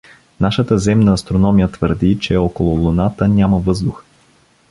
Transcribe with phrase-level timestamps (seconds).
[0.39, 4.03] —Нашата земна астрономия твърди, че около Луната няма въздух.